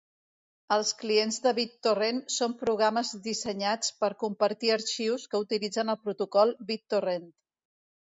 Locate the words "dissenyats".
3.29-3.95